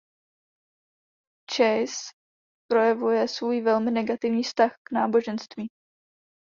Chase 1.55 2.11
projevuje 2.71 3.27
svůj 3.27 3.61
velmi 3.61 3.91
negativní 3.91 4.43
vztah 4.43 4.71
k 4.87 4.91
náboženství. 4.91 5.69